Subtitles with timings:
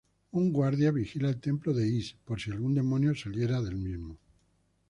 [0.39, 4.17] Un guardia vigila el templo de Ys por si algún demonio saliera de ella.